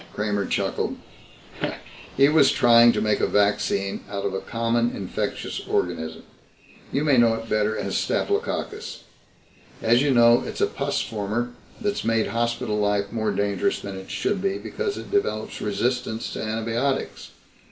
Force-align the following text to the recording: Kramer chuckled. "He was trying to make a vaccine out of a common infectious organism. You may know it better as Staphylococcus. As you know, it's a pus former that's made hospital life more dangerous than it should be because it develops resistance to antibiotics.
Kramer 0.15 0.47
chuckled. 0.47 0.97
"He 2.17 2.27
was 2.27 2.51
trying 2.51 2.91
to 2.93 3.01
make 3.01 3.19
a 3.19 3.27
vaccine 3.27 4.03
out 4.09 4.25
of 4.25 4.33
a 4.33 4.39
common 4.41 4.95
infectious 4.95 5.61
organism. 5.67 6.23
You 6.91 7.03
may 7.03 7.17
know 7.19 7.35
it 7.35 7.47
better 7.47 7.77
as 7.77 7.97
Staphylococcus. 7.99 9.03
As 9.83 10.01
you 10.01 10.09
know, 10.11 10.41
it's 10.43 10.59
a 10.61 10.65
pus 10.65 11.01
former 11.01 11.51
that's 11.79 12.03
made 12.03 12.25
hospital 12.29 12.79
life 12.79 13.11
more 13.11 13.29
dangerous 13.31 13.79
than 13.79 13.95
it 13.95 14.09
should 14.09 14.41
be 14.41 14.57
because 14.57 14.97
it 14.97 15.11
develops 15.11 15.61
resistance 15.61 16.33
to 16.33 16.41
antibiotics. 16.41 17.29